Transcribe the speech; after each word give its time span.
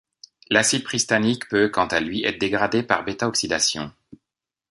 L'acide 0.49 0.83
pristanique 0.83 1.47
peut 1.47 1.69
quant 1.69 1.85
à 1.85 1.99
lui 1.99 2.23
être 2.23 2.39
dégradé 2.39 2.81
par 2.81 3.03
β-oxydation. 3.05 3.93